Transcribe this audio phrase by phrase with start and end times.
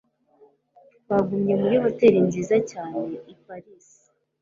[1.01, 2.99] Twagumye muri hoteri nziza cyane
[3.33, 3.87] i Paris.